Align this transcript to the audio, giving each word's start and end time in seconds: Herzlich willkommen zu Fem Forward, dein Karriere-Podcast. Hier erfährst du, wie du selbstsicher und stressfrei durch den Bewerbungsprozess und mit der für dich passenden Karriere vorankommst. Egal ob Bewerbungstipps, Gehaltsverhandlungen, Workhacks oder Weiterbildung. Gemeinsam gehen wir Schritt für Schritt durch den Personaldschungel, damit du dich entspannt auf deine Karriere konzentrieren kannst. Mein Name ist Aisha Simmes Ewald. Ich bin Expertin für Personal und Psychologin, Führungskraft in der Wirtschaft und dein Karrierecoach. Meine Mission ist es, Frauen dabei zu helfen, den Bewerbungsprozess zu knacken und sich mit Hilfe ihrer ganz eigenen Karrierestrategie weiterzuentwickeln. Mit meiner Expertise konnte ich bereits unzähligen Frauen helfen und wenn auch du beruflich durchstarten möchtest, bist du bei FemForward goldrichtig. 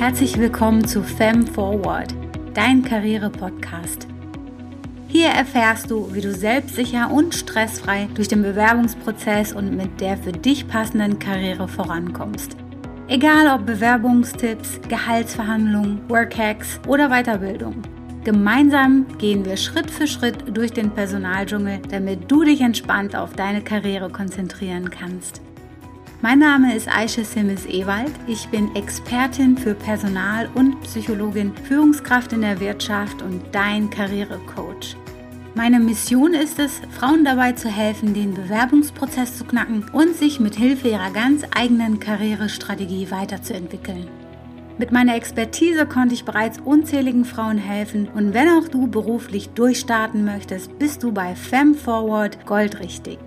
Herzlich 0.00 0.38
willkommen 0.38 0.88
zu 0.88 1.02
Fem 1.02 1.46
Forward, 1.46 2.14
dein 2.54 2.82
Karriere-Podcast. 2.82 4.06
Hier 5.08 5.28
erfährst 5.28 5.90
du, 5.90 6.14
wie 6.14 6.22
du 6.22 6.32
selbstsicher 6.32 7.10
und 7.10 7.34
stressfrei 7.34 8.08
durch 8.14 8.26
den 8.26 8.40
Bewerbungsprozess 8.40 9.52
und 9.52 9.76
mit 9.76 10.00
der 10.00 10.16
für 10.16 10.32
dich 10.32 10.66
passenden 10.66 11.18
Karriere 11.18 11.68
vorankommst. 11.68 12.56
Egal 13.08 13.54
ob 13.54 13.66
Bewerbungstipps, 13.66 14.80
Gehaltsverhandlungen, 14.88 16.00
Workhacks 16.08 16.80
oder 16.88 17.10
Weiterbildung. 17.10 17.82
Gemeinsam 18.24 19.04
gehen 19.18 19.44
wir 19.44 19.58
Schritt 19.58 19.90
für 19.90 20.06
Schritt 20.06 20.56
durch 20.56 20.72
den 20.72 20.92
Personaldschungel, 20.92 21.80
damit 21.90 22.30
du 22.30 22.42
dich 22.44 22.62
entspannt 22.62 23.14
auf 23.14 23.34
deine 23.34 23.60
Karriere 23.60 24.08
konzentrieren 24.08 24.88
kannst. 24.88 25.42
Mein 26.22 26.40
Name 26.40 26.76
ist 26.76 26.86
Aisha 26.86 27.24
Simmes 27.24 27.64
Ewald. 27.64 28.12
Ich 28.26 28.46
bin 28.48 28.76
Expertin 28.76 29.56
für 29.56 29.72
Personal 29.74 30.50
und 30.52 30.78
Psychologin, 30.82 31.54
Führungskraft 31.66 32.34
in 32.34 32.42
der 32.42 32.60
Wirtschaft 32.60 33.22
und 33.22 33.40
dein 33.52 33.88
Karrierecoach. 33.88 34.96
Meine 35.54 35.80
Mission 35.80 36.34
ist 36.34 36.58
es, 36.58 36.82
Frauen 36.90 37.24
dabei 37.24 37.52
zu 37.52 37.70
helfen, 37.70 38.12
den 38.12 38.34
Bewerbungsprozess 38.34 39.38
zu 39.38 39.44
knacken 39.44 39.86
und 39.94 40.14
sich 40.14 40.40
mit 40.40 40.56
Hilfe 40.56 40.88
ihrer 40.88 41.10
ganz 41.10 41.42
eigenen 41.56 42.00
Karrierestrategie 42.00 43.10
weiterzuentwickeln. 43.10 44.06
Mit 44.76 44.92
meiner 44.92 45.16
Expertise 45.16 45.86
konnte 45.86 46.14
ich 46.14 46.26
bereits 46.26 46.58
unzähligen 46.58 47.24
Frauen 47.24 47.56
helfen 47.56 48.08
und 48.14 48.34
wenn 48.34 48.50
auch 48.50 48.68
du 48.68 48.88
beruflich 48.88 49.48
durchstarten 49.54 50.26
möchtest, 50.26 50.78
bist 50.78 51.02
du 51.02 51.12
bei 51.12 51.34
FemForward 51.34 52.44
goldrichtig. 52.44 53.18